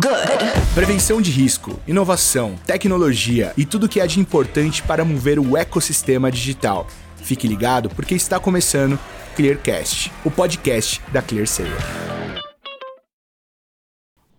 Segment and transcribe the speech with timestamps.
[0.00, 0.74] Good.
[0.74, 6.30] Prevenção de risco, inovação, tecnologia e tudo que há de importante para mover o ecossistema
[6.30, 6.86] digital.
[7.16, 8.98] Fique ligado porque está começando
[9.34, 12.17] Clearcast, o podcast da ClearSale.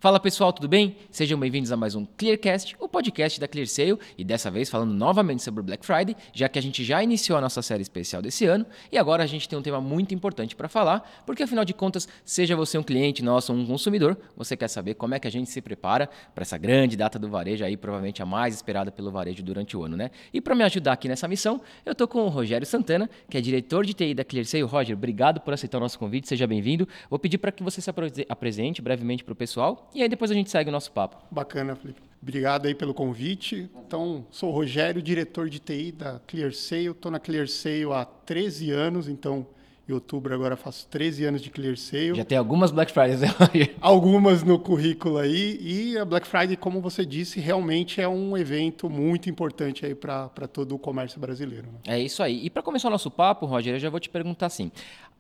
[0.02, 0.95] Fala pessoal, tudo bem?
[1.11, 5.43] Sejam bem-vindos a mais um Clearcast, o podcast da ClearSale, e dessa vez falando novamente
[5.43, 8.65] sobre Black Friday, já que a gente já iniciou a nossa série especial desse ano
[8.89, 12.07] e agora a gente tem um tema muito importante para falar, porque afinal de contas,
[12.23, 15.29] seja você um cliente nosso ou um consumidor, você quer saber como é que a
[15.29, 19.11] gente se prepara para essa grande data do varejo aí, provavelmente a mais esperada pelo
[19.11, 20.11] varejo durante o ano, né?
[20.33, 23.41] E para me ajudar aqui nessa missão, eu tô com o Rogério Santana, que é
[23.41, 24.63] diretor de TI da ClearSale.
[24.63, 26.88] Roger, obrigado por aceitar o nosso convite, seja bem-vindo.
[27.10, 27.89] Vou pedir para que você se
[28.29, 31.18] apresente brevemente para o pessoal e aí depois a gente segue o nosso papo.
[31.32, 32.02] Bacana, Felipe.
[32.22, 33.70] Obrigado aí pelo convite.
[33.88, 36.88] Então, sou o Rogério, diretor de TI da ClearSale.
[36.88, 39.47] Estou na ClearSale há 13 anos, então
[39.88, 42.16] em outubro agora faço 13 anos de ClearSale.
[42.16, 43.30] Já tem algumas Black Fridays, né?
[43.81, 45.58] Algumas no currículo aí.
[45.59, 50.30] E a Black Friday, como você disse, realmente é um evento muito importante aí para
[50.52, 51.67] todo o comércio brasileiro.
[51.67, 51.95] Né?
[51.95, 52.45] É isso aí.
[52.45, 54.72] E para começar o nosso papo, Roger, eu já vou te perguntar assim.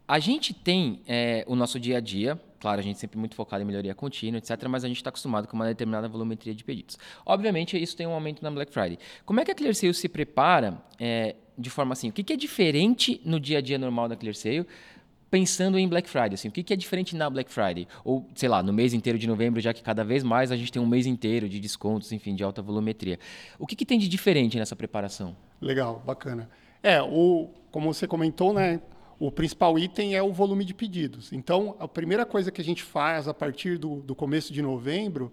[0.07, 3.63] A gente tem é, o nosso dia a dia, Claro, a gente sempre muito focado
[3.63, 6.97] em melhoria contínua, etc., mas a gente está acostumado com uma determinada volumetria de pedidos.
[7.25, 8.99] Obviamente, isso tem um aumento na Black Friday.
[9.25, 12.09] Como é que a ClearSale se prepara é, de forma assim?
[12.09, 14.67] O que, que, é diferente no dia a dia normal da ClearSale
[15.31, 16.33] pensando em Black Friday?
[16.33, 17.87] Assim, o que, que, é diferente na Black Friday?
[18.03, 20.71] Ou, sei lá, no mês inteiro de novembro, já que cada vez mais a gente
[20.71, 23.17] tem um mês inteiro de descontos, enfim, de alta volumetria.
[23.57, 25.35] O que, que tem de diferente nessa preparação?
[25.61, 26.49] Legal, bacana.
[26.83, 28.81] É, o, como você comentou, né?
[29.19, 31.33] O principal item é o volume de pedidos.
[31.33, 35.31] Então, a primeira coisa que a gente faz a partir do, do começo de novembro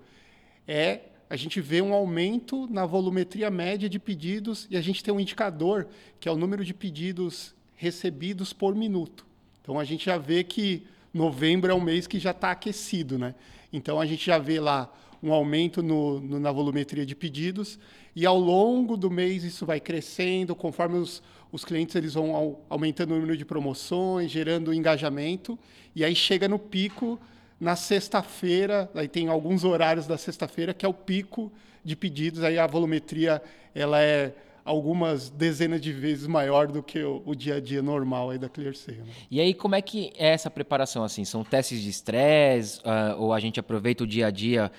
[0.67, 5.15] é a gente vê um aumento na volumetria média de pedidos e a gente tem
[5.15, 5.87] um indicador
[6.19, 9.25] que é o número de pedidos recebidos por minuto.
[9.63, 13.35] Então, a gente já vê que novembro é um mês que já está aquecido, né?
[13.73, 14.93] Então, a gente já vê lá
[15.23, 17.79] um aumento no, no, na volumetria de pedidos
[18.15, 23.13] e ao longo do mês isso vai crescendo conforme os, os clientes eles vão aumentando
[23.13, 25.59] o número de promoções, gerando engajamento,
[25.95, 27.19] e aí chega no pico
[27.59, 31.51] na sexta-feira, aí tem alguns horários da sexta-feira que é o pico
[31.83, 33.43] de pedidos, aí a volumetria
[33.75, 34.35] ela é
[34.65, 38.49] algumas dezenas de vezes maior do que o, o dia a dia normal aí da
[38.49, 38.99] ClearSale.
[38.99, 39.13] Né?
[39.31, 41.25] E aí como é que é essa preparação assim?
[41.25, 44.73] São testes de estresse uh, ou a gente aproveita o dia a dia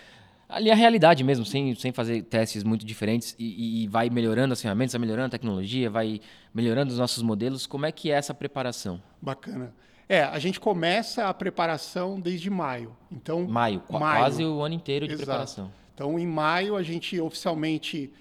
[0.50, 4.62] ali a realidade mesmo, sem, sem fazer testes muito diferentes e, e, vai melhorando as
[4.62, 6.22] ferramentas, vai melhorando a tecnologia, vai
[6.54, 7.68] melhorando os nossos modelos.
[7.68, 9.02] Como é que é essa preparação?
[9.22, 9.74] Bacana.
[10.10, 12.96] É, a gente começa a preparação desde maio.
[13.12, 14.20] Então, maio, maio.
[14.20, 15.26] quase o ano inteiro de Exato.
[15.26, 15.72] preparação.
[15.94, 18.12] Então, em maio, a gente oficialmente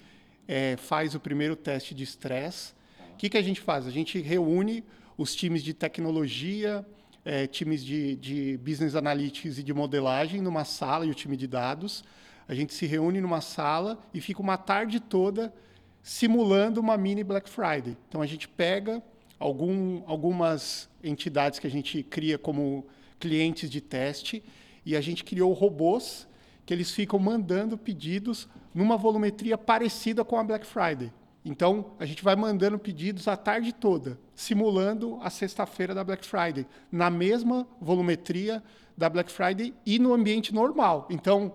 [0.47, 2.73] é, faz o primeiro teste de estresse.
[3.13, 3.87] O que, que a gente faz?
[3.87, 4.83] A gente reúne
[5.17, 6.85] os times de tecnologia,
[7.27, 11.45] é, times de, de business analytics e de modelagem numa sala e o time de
[11.45, 12.01] dados.
[12.47, 15.53] A gente se reúne numa sala e fica uma tarde toda
[16.01, 17.97] simulando uma mini Black Friday.
[18.07, 19.03] Então a gente pega
[19.37, 22.87] algum, algumas entidades que a gente cria como
[23.19, 24.41] clientes de teste
[24.85, 26.25] e a gente criou robôs
[26.65, 31.11] que eles ficam mandando pedidos numa volumetria parecida com a Black Friday.
[31.47, 36.67] Então, a gente vai mandando pedidos a tarde toda, simulando a sexta-feira da Black Friday,
[36.91, 38.61] na mesma volumetria
[38.97, 41.07] da Black Friday e no ambiente normal.
[41.09, 41.53] Então,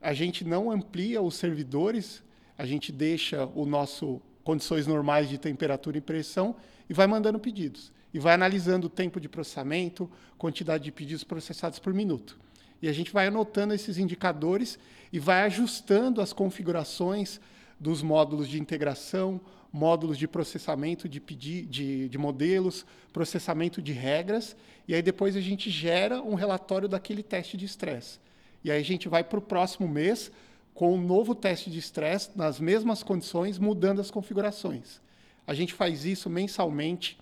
[0.00, 2.22] a gente não amplia os servidores,
[2.56, 6.56] a gente deixa o nosso condições normais de temperatura e pressão
[6.88, 7.92] e vai mandando pedidos.
[8.14, 12.38] E vai analisando o tempo de processamento, quantidade de pedidos processados por minuto.
[12.80, 14.78] E a gente vai anotando esses indicadores
[15.12, 17.38] e vai ajustando as configurações
[17.80, 19.40] dos módulos de integração,
[19.72, 24.54] módulos de processamento de, pedi de, de modelos, processamento de regras,
[24.86, 28.20] e aí depois a gente gera um relatório daquele teste de estresse.
[28.62, 30.30] E aí a gente vai para o próximo mês
[30.74, 35.00] com um novo teste de estresse nas mesmas condições, mudando as configurações.
[35.46, 37.18] A gente faz isso mensalmente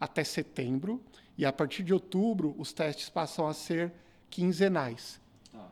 [0.00, 1.02] até setembro,
[1.38, 3.92] e a partir de outubro os testes passam a ser
[4.30, 5.20] quinzenais.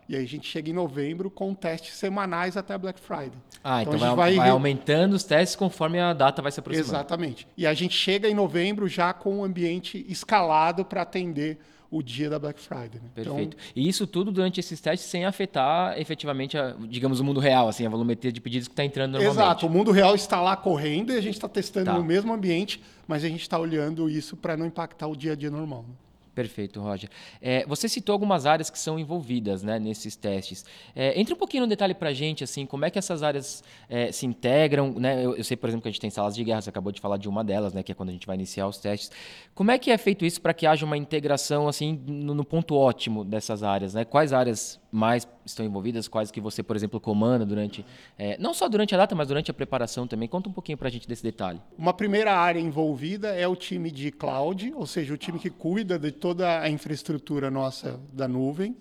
[0.09, 3.33] E aí a gente chega em novembro com testes semanais até Black Friday.
[3.63, 6.91] Ah, então, então vai, vai, aumentando os testes conforme a data vai se aproximando.
[6.91, 7.49] Exatamente.
[7.57, 11.59] E a gente chega em novembro já com um ambiente escalado para atender
[11.91, 13.01] o dia da Black Friday.
[13.01, 13.09] Né?
[13.15, 13.57] Perfeito.
[13.57, 17.69] Então, e isso tudo durante esses testes sem afetar efetivamente, a, digamos, o mundo real,
[17.69, 19.41] assim, a volumetria de pedidos que está entrando normalmente.
[19.41, 19.67] Exato.
[19.67, 21.95] O mundo real está lá correndo e a gente está testando tá.
[21.95, 25.37] no mesmo ambiente, mas a gente está olhando isso para não impactar o dia a
[25.37, 25.85] dia normal.
[25.89, 25.95] Né?
[26.35, 27.09] Perfeito, Roger.
[27.41, 30.65] É, você citou algumas áreas que são envolvidas né, nesses testes.
[30.95, 33.63] É, entre um pouquinho no detalhe para a gente, assim, como é que essas áreas
[33.89, 34.95] é, se integram.
[34.99, 35.25] Né?
[35.25, 37.01] Eu, eu, sei, por exemplo, que a gente tem salas de guerra, você acabou de
[37.01, 39.13] falar de uma delas, né, que é quando a gente vai iniciar os testes.
[39.55, 42.75] Como é que é feito isso para que haja uma integração assim no, no, ponto
[42.75, 43.95] ótimo dessas áreas?
[43.95, 44.05] Né?
[44.05, 47.85] Quais áreas mais estão envolvidas, quais que você, por exemplo, comanda durante,
[48.17, 50.29] é, não só durante a data, mas durante a preparação também.
[50.29, 51.61] Conta um pouquinho para a gente desse detalhe.
[51.77, 55.99] Uma primeira área envolvida é o time de cloud, ou seja, o time que cuida
[55.99, 58.77] de toda a infraestrutura nossa da nuvem.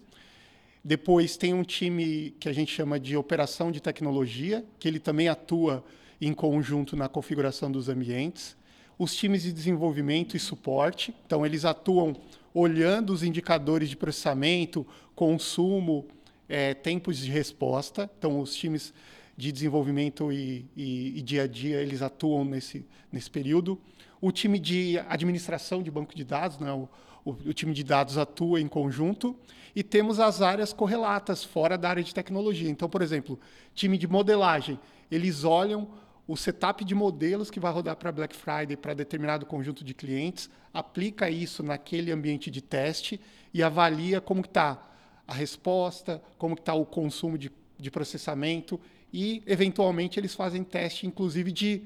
[0.83, 5.29] Depois tem um time que a gente chama de operação de tecnologia, que ele também
[5.29, 5.83] atua
[6.21, 8.55] em conjunto na configuração dos ambientes.
[8.99, 12.15] Os times de desenvolvimento e suporte, então eles atuam
[12.53, 16.07] olhando os indicadores de processamento, consumo,
[16.47, 18.09] é, tempos de resposta.
[18.17, 18.93] Então os times
[19.35, 23.79] de desenvolvimento e, e, e, dia a dia eles atuam nesse, nesse período.
[24.21, 26.87] O time de administração de banco de dados, né, o,
[27.25, 29.35] o, o time de dados atua em conjunto
[29.75, 32.69] e temos as áreas correlatas fora da área de tecnologia.
[32.69, 33.39] Então, por exemplo,
[33.73, 34.79] time de modelagem,
[35.09, 35.87] eles olham
[36.27, 40.49] o setup de modelos que vai rodar para Black Friday para determinado conjunto de clientes,
[40.73, 43.19] aplica isso naquele ambiente de teste
[43.53, 44.92] e avalia como está
[45.27, 48.79] a resposta, como está o consumo de, de processamento
[49.13, 51.83] e, eventualmente, eles fazem teste, inclusive, de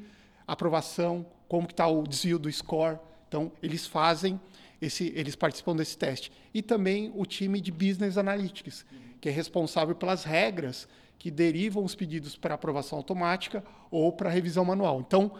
[0.47, 2.97] aprovação, como está o desvio do score.
[3.27, 4.39] Então, eles fazem,
[4.81, 6.31] esse, eles participam desse teste.
[6.53, 8.85] E também o time de Business Analytics,
[9.19, 10.87] que é responsável pelas regras
[11.19, 15.01] que derivam os pedidos para aprovação automática ou para revisão manual.
[15.01, 15.33] Então,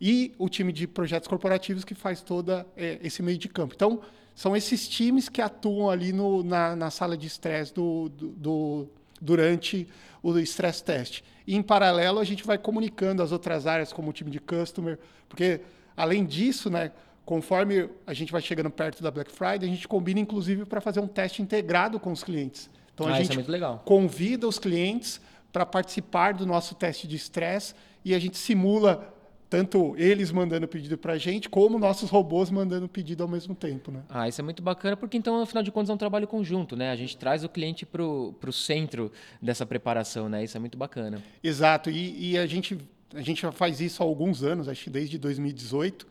[0.00, 3.74] e o time de projetos corporativos que faz todo é, esse meio de campo.
[3.74, 4.00] Então,
[4.34, 8.88] são esses times que atuam ali no, na, na, sala de estresse do, do, do,
[9.20, 9.86] durante
[10.22, 11.22] o stress test.
[11.46, 14.98] E, em paralelo, a gente vai comunicando as outras áreas, como o time de customer,
[15.28, 15.60] porque,
[15.94, 16.92] além disso, né,
[17.26, 21.00] conforme a gente vai chegando perto da Black Friday, a gente combina, inclusive, para fazer
[21.00, 22.70] um teste integrado com os clientes.
[22.94, 25.20] Então ah, a gente é convida os clientes
[25.52, 27.74] para participar do nosso teste de estresse
[28.04, 29.14] e a gente simula
[29.50, 33.90] tanto eles mandando pedido para a gente, como nossos robôs mandando pedido ao mesmo tempo.
[33.90, 34.00] Né?
[34.08, 36.92] Ah, isso é muito bacana, porque então, afinal de contas, é um trabalho conjunto, né?
[36.92, 39.10] A gente traz o cliente para o centro
[39.42, 40.44] dessa preparação, né?
[40.44, 41.20] Isso é muito bacana.
[41.42, 42.78] Exato, e, e, a, gente,
[43.12, 46.06] a gente já faz isso há alguns anos, acho que desde 2018,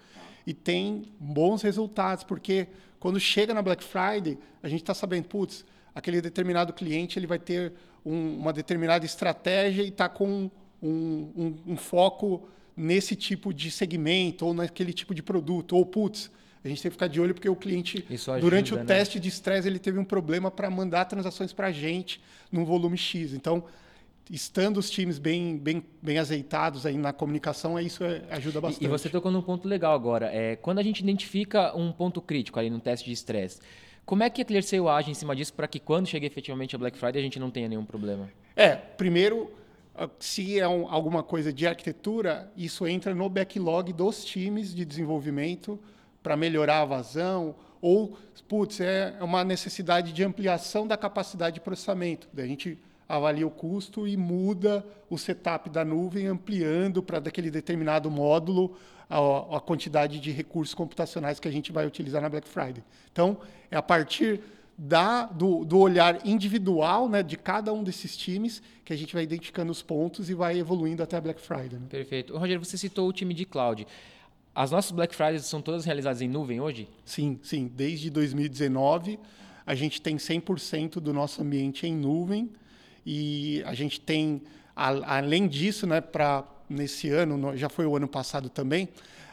[0.46, 2.68] e tem bons resultados, porque
[3.00, 5.64] quando chega na Black Friday, a gente está sabendo, putz,
[5.96, 7.72] aquele determinado cliente ele vai ter
[8.06, 10.52] um, uma determinada estratégia e está com
[10.82, 10.90] um,
[11.36, 12.50] um, um, foco
[12.80, 15.76] nesse tipo de segmento ou naquele tipo de produto.
[15.76, 16.32] Ou, putz,
[16.64, 18.86] a gente tem que ficar de olho porque o cliente, ajuda, durante o né?
[18.86, 22.98] teste de estresse, ele teve um problema para mandar transações para a gente num volume
[22.98, 23.34] X.
[23.34, 23.66] Então,
[24.32, 28.84] estando os times bem, bem, bem azeitados aí na comunicação, isso é, ajuda bastante.
[28.84, 30.28] E, e você tocou num ponto legal agora.
[30.34, 33.60] É, quando a gente identifica um ponto crítico ali no teste de estresse,
[34.06, 36.80] como é que a ClearSale age em cima disso para que quando chegue efetivamente a
[36.80, 38.30] Black Friday a gente não tenha nenhum problema?
[38.56, 39.52] É, primeiro,
[40.20, 45.80] se é um, alguma coisa de arquitetura, isso entra no backlog dos times de desenvolvimento
[46.22, 48.18] para melhorar a vazão, ou,
[48.48, 52.28] putz, é uma necessidade de ampliação da capacidade de processamento.
[52.34, 57.50] Daí a gente avalia o custo e muda o setup da nuvem, ampliando para daquele
[57.50, 58.78] determinado módulo
[59.10, 62.84] a, a, quantidade de recursos computacionais que a gente vai utilizar na Black Friday.
[63.12, 63.38] Então,
[63.72, 64.40] é a partir
[64.82, 69.24] da, do, do olhar individual né, de cada um desses times que a gente vai
[69.24, 71.78] identificando os pontos e vai evoluindo até a Black Friday.
[71.78, 71.88] Né?
[71.90, 72.38] Perfeito.
[72.38, 73.86] Rogério, você citou o time de cloud.
[74.56, 76.88] As nossas Black Fridays são todas realizadas em nuvem hoje?
[77.04, 77.70] Sim, sim.
[77.76, 79.20] Desde 2019,
[79.66, 82.50] a gente tem 100% do nosso ambiente em nuvem
[83.06, 84.42] e a gente tem,
[84.74, 88.88] além disso, né, para nesse ano, já foi o ano passado também,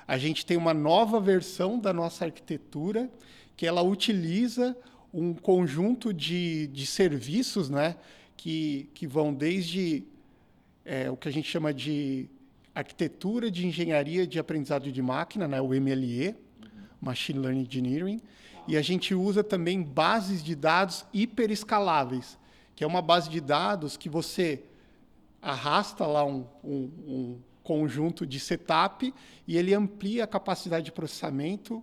[0.09, 3.09] a gente tem uma nova versão da nossa arquitetura
[3.57, 4.77] que ela utiliza
[5.17, 7.97] um conjunto de, de serviços né,
[8.37, 10.05] que, que vão desde
[10.85, 12.29] é, o que a gente chama de
[12.75, 16.37] arquitetura de engenharia de aprendizado de máquina, né, o MLE,
[17.01, 18.21] Machine Learning Engineering,
[18.69, 22.39] e a gente usa também bases de dados hiperescaláveis,
[22.75, 24.65] que é uma base de dados que você
[25.41, 29.15] arrasta lá um, um, um conjunto de setup
[29.49, 31.83] e ele amplia a capacidade de processamento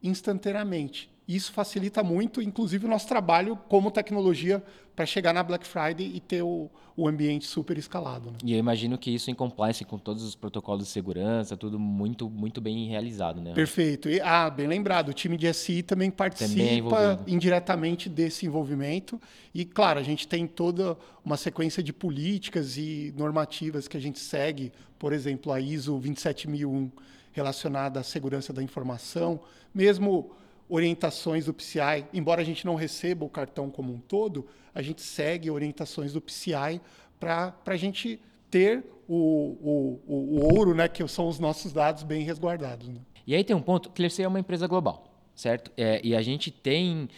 [0.00, 1.10] instantaneamente.
[1.28, 4.62] Isso facilita muito, inclusive, o nosso trabalho como tecnologia
[4.94, 8.30] para chegar na Black Friday e ter o, o ambiente super escalado.
[8.30, 8.38] Né?
[8.44, 12.30] E eu imagino que isso em compliance com todos os protocolos de segurança, tudo muito,
[12.30, 13.52] muito bem realizado, né?
[13.52, 14.08] Perfeito.
[14.08, 19.20] E, ah, bem lembrado, o time de SI também participa também é indiretamente desse envolvimento.
[19.52, 24.20] E, claro, a gente tem toda uma sequência de políticas e normativas que a gente
[24.20, 26.90] segue, por exemplo, a ISO 27001
[27.32, 29.40] relacionada à segurança da informação,
[29.74, 30.30] mesmo
[30.68, 35.02] orientações do PCI, embora a gente não receba o cartão como um todo, a gente
[35.02, 36.80] segue orientações do PCI
[37.18, 38.20] para a gente
[38.50, 42.88] ter o, o, o, ouro, né, que são os nossos dados bem resguardados.
[42.88, 43.00] Né?
[43.26, 45.04] E aí tem um ponto, Clearstay é uma empresa global,
[45.34, 45.70] certo?
[45.76, 47.08] É, e a gente tem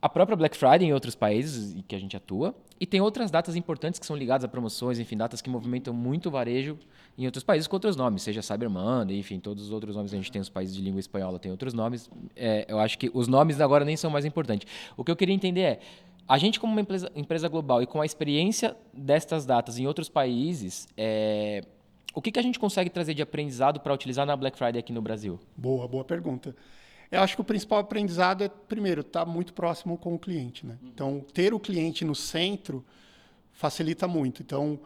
[0.00, 3.30] a própria Black Friday em outros países em que a gente atua, e tem outras
[3.30, 6.78] datas importantes que são ligadas a promoções, enfim, datas que movimentam muito o varejo
[7.16, 10.12] em outros países com outros nomes, seja Cyber Monday, enfim, todos os outros nomes.
[10.12, 12.08] A gente tem os países de língua espanhola, tem outros nomes.
[12.36, 14.68] É, eu acho que os nomes agora nem são mais importantes.
[14.96, 15.80] O que eu queria entender é,
[16.28, 20.08] a gente como uma empresa, empresa global e com a experiência destas datas em outros
[20.08, 21.62] países, é,
[22.14, 24.92] o que, que a gente consegue trazer de aprendizado para utilizar na Black Friday aqui
[24.92, 25.40] no Brasil?
[25.56, 26.54] Boa, boa pergunta.
[27.10, 30.66] Eu acho que o principal aprendizado é, primeiro, estar tá muito próximo com o cliente.
[30.66, 30.76] Né?
[30.82, 32.84] Então, ter o cliente no centro
[33.52, 34.42] facilita muito.
[34.42, 34.78] Então,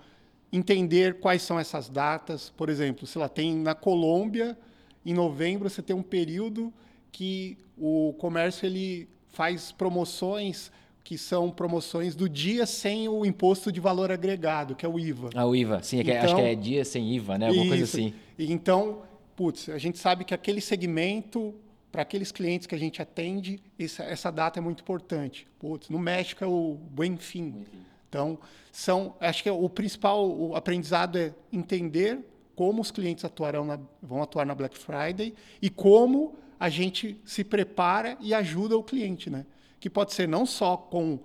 [0.52, 2.50] entender quais são essas datas.
[2.50, 4.57] Por exemplo, se lá tem na Colômbia,
[5.05, 6.73] em novembro, você tem um período
[7.11, 10.71] que o comércio ele faz promoções
[11.05, 15.31] que são promoções do dia sem o imposto de valor agregado, que é o IVA.
[15.35, 17.49] Ah, o IVA, sim, então, acho que é dia sem IVA, né?
[17.49, 17.71] Alguma isso.
[17.71, 18.14] coisa assim.
[18.38, 19.02] Então,
[19.35, 21.55] putz, a gente sabe que aquele segmento
[21.93, 25.47] para aqueles clientes que a gente atende, essa, essa data é muito importante.
[25.59, 27.67] Putz, no México é o Buen Fim.
[28.09, 28.39] Então,
[28.73, 32.19] são, acho que o principal o aprendizado é entender
[32.57, 37.45] como os clientes atuarão na, vão atuar na Black Friday e como a gente se
[37.45, 39.45] prepara e ajuda o cliente, né?
[39.79, 41.19] Que pode ser não só com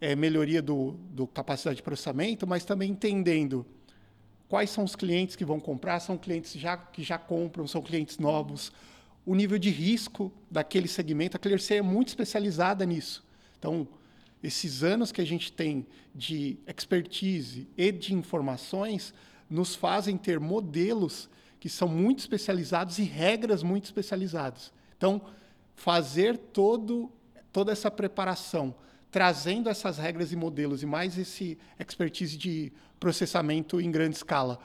[0.00, 3.66] é, melhoria do, do capacidade de processamento, mas também entendendo
[4.48, 8.18] quais são os clientes que vão comprar, são clientes já, que já compram, são clientes
[8.18, 8.72] novos
[9.26, 11.36] o nível de risco daquele segmento.
[11.36, 13.24] A Clearcare é muito especializada nisso.
[13.58, 13.88] Então,
[14.42, 19.14] esses anos que a gente tem de expertise e de informações
[19.48, 21.28] nos fazem ter modelos
[21.58, 24.70] que são muito especializados e regras muito especializadas.
[24.96, 25.22] Então,
[25.74, 27.10] fazer todo,
[27.50, 28.74] toda essa preparação,
[29.10, 34.58] trazendo essas regras e modelos e mais esse expertise de processamento em grande escala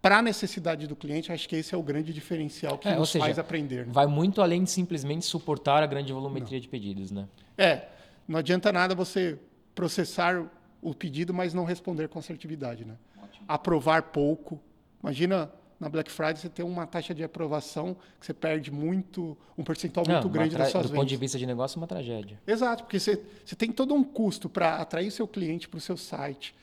[0.00, 3.10] para a necessidade do cliente, acho que esse é o grande diferencial que é, nos
[3.10, 3.86] seja, faz aprender.
[3.86, 3.92] Né?
[3.92, 6.62] Vai muito além de simplesmente suportar a grande volumetria não.
[6.62, 7.26] de pedidos, né?
[7.56, 7.88] É,
[8.26, 9.38] não adianta nada você
[9.74, 10.48] processar
[10.80, 12.96] o pedido, mas não responder com assertividade, né?
[13.20, 13.44] Ótimo.
[13.48, 14.60] Aprovar pouco.
[15.02, 15.50] Imagina
[15.80, 20.04] na Black Friday você ter uma taxa de aprovação que você perde muito, um percentual
[20.06, 20.90] não, muito grande das suas do vendas.
[20.90, 22.40] Do ponto de vista de negócio, uma tragédia.
[22.46, 25.96] Exato, porque você, você tem todo um custo para atrair seu cliente para o seu
[25.96, 26.54] site,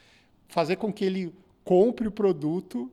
[0.48, 2.92] fazer com que ele compre o produto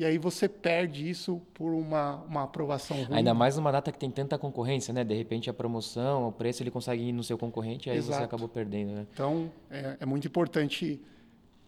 [0.00, 3.18] e aí você perde isso por uma, uma aprovação ruim.
[3.18, 5.04] Ainda mais numa data que tem tanta concorrência, né?
[5.04, 8.16] De repente a promoção, o preço ele consegue ir no seu concorrente e aí Exato.
[8.16, 9.06] você acabou perdendo, né?
[9.12, 10.98] Então é, é, muito importante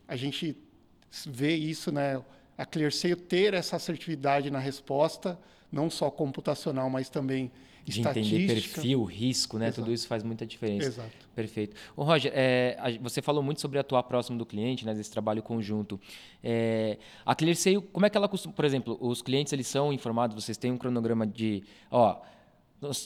[0.09, 0.57] a gente
[1.27, 2.23] ver isso, né?
[2.57, 5.39] A ClearSale ter essa assertividade na resposta,
[5.71, 7.53] não só computacional, mas também
[7.85, 9.67] de entender perfil, risco, né?
[9.67, 9.83] Exato.
[9.83, 10.89] Tudo isso faz muita diferença.
[10.89, 11.11] Exato.
[11.35, 11.77] Perfeito.
[11.97, 14.95] O Roger, é, a, você falou muito sobre atuar próximo do cliente, né?
[14.95, 16.01] Desse trabalho conjunto.
[16.43, 18.55] É, a ClearSale, como é que ela costuma...
[18.55, 21.65] Por exemplo, os clientes, eles são informados, vocês têm um cronograma de...
[21.91, 22.21] Ó,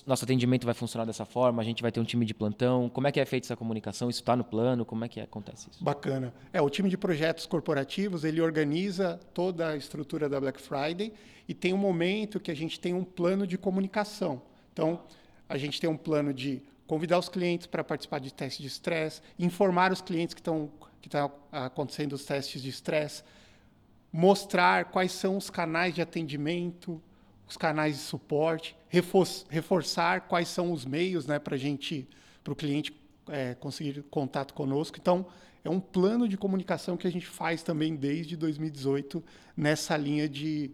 [0.07, 2.89] nosso atendimento vai funcionar dessa forma, a gente vai ter um time de plantão.
[2.89, 4.09] Como é que é feita essa comunicação?
[4.09, 4.87] Isso está no plano?
[4.87, 5.85] Como é que acontece isso?
[5.85, 6.33] Bacana.
[6.51, 11.13] É, o time de projetos corporativos, ele organiza toda a estrutura da Black Friday
[11.47, 14.41] e tem um momento que a gente tem um plano de comunicação.
[14.77, 15.01] Então,
[15.49, 19.23] a gente tem um plano de convidar os clientes para participar de testes de estresse,
[19.39, 23.23] informar os clientes que estão que estão acontecendo os testes de estresse,
[24.13, 27.01] mostrar quais são os canais de atendimento,
[27.49, 28.77] os canais de suporte,
[29.49, 32.09] reforçar quais são os meios, né, para gente,
[32.43, 32.93] para o cliente
[33.29, 34.99] é, conseguir contato conosco.
[35.01, 35.27] Então,
[35.65, 39.23] é um plano de comunicação que a gente faz também desde 2018
[39.57, 40.73] nessa linha de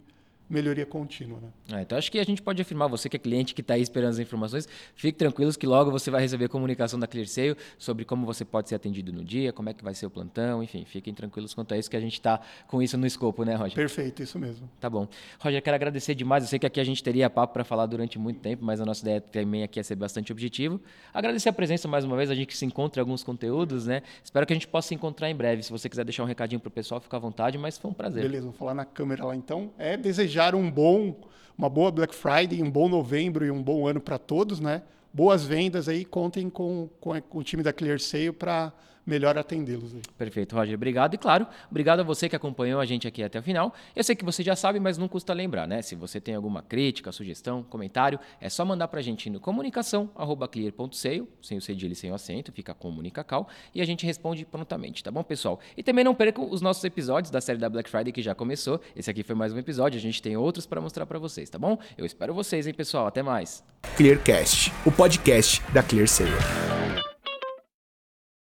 [0.48, 1.40] melhoria contínua.
[1.40, 1.78] Né?
[1.78, 3.82] É, então acho que a gente pode afirmar, você que é cliente que está aí
[3.82, 8.26] esperando as informações, fique tranquilos que logo você vai receber comunicação da ClearSale sobre como
[8.26, 11.14] você pode ser atendido no dia, como é que vai ser o plantão, enfim, fiquem
[11.14, 13.74] tranquilos quanto a isso que a gente está com isso no escopo, né, Roger?
[13.74, 14.68] Perfeito, isso mesmo.
[14.80, 15.08] Tá bom.
[15.40, 16.44] Roger, quero agradecer demais.
[16.44, 18.84] Eu sei que aqui a gente teria papo para falar durante muito tempo, mas a
[18.84, 20.80] nossa ideia também aqui é ser bastante objetivo.
[21.14, 24.02] Agradecer a presença mais uma vez, a gente se encontra em alguns conteúdos, né?
[24.22, 25.62] Espero que a gente possa se encontrar em breve.
[25.62, 27.94] Se você quiser deixar um recadinho para o pessoal, fica à vontade, mas foi um
[27.94, 28.22] prazer.
[28.22, 29.72] Beleza, vou falar na câmera lá então.
[29.78, 31.14] É desejar desejar um bom,
[31.56, 34.82] uma boa Black Friday, um bom novembro e um bom ano para todos, né?
[35.12, 38.72] Boas vendas aí, contem com, com, com o time da ClearSale para
[39.04, 39.92] melhor atendê-los.
[40.16, 40.74] Perfeito, Roger.
[40.74, 41.14] Obrigado.
[41.14, 43.74] E claro, obrigado a você que acompanhou a gente aqui até o final.
[43.94, 45.82] Eu sei que você já sabe, mas não custa lembrar, né?
[45.82, 51.28] Se você tem alguma crítica, sugestão, comentário, é só mandar para a gente no comunicação.clear.seio,
[51.40, 55.10] sem o cedilho e sem o acento, fica comunicacal, e a gente responde prontamente, tá
[55.10, 55.58] bom, pessoal?
[55.76, 58.80] E também não percam os nossos episódios da série da Black Friday que já começou.
[58.94, 61.58] Esse aqui foi mais um episódio, a gente tem outros para mostrar para vocês, tá
[61.58, 61.78] bom?
[61.96, 63.06] Eu espero vocês, hein, pessoal.
[63.06, 63.62] Até mais.
[63.96, 67.11] Clearcast, o podcast da ClearSale.